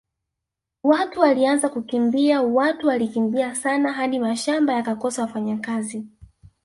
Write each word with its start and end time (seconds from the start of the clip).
Watu 0.83 1.19
walianza 1.19 1.69
kukimbia 1.69 2.41
watu 2.41 2.87
walikimbia 2.87 3.55
sana 3.55 3.93
hadi 3.93 4.19
mashamba 4.19 4.73
yakakosa 4.73 5.21
wafanyakazi 5.21 6.07